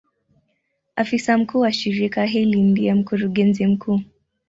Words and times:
Afisa 0.95 1.37
mkuu 1.37 1.59
wa 1.59 1.71
shirika 1.71 2.25
hili 2.25 2.61
ndiye 2.61 2.93
Mkurugenzi 2.93 3.65
mkuu. 3.67 4.01